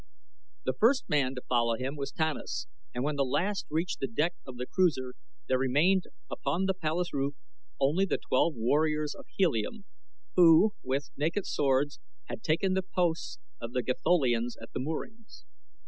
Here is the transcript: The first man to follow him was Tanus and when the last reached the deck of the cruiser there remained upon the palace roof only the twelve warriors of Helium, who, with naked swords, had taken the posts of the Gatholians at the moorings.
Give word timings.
The 0.65 0.73
first 0.73 1.07
man 1.09 1.35
to 1.35 1.43
follow 1.47 1.75
him 1.75 1.95
was 1.95 2.11
Tanus 2.11 2.65
and 2.91 3.03
when 3.03 3.17
the 3.17 3.23
last 3.23 3.67
reached 3.69 3.99
the 3.99 4.07
deck 4.07 4.33
of 4.47 4.57
the 4.57 4.65
cruiser 4.65 5.13
there 5.47 5.59
remained 5.59 6.05
upon 6.27 6.65
the 6.65 6.73
palace 6.73 7.13
roof 7.13 7.35
only 7.79 8.05
the 8.05 8.17
twelve 8.17 8.55
warriors 8.55 9.13
of 9.13 9.27
Helium, 9.37 9.85
who, 10.33 10.73
with 10.81 11.11
naked 11.15 11.45
swords, 11.45 11.99
had 12.23 12.41
taken 12.41 12.73
the 12.73 12.81
posts 12.81 13.37
of 13.61 13.73
the 13.73 13.83
Gatholians 13.83 14.55
at 14.59 14.71
the 14.73 14.79
moorings. 14.79 15.45